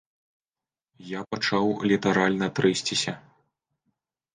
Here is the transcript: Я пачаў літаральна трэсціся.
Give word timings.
Я 1.11 1.21
пачаў 1.35 1.65
літаральна 1.95 2.47
трэсціся. 2.61 3.13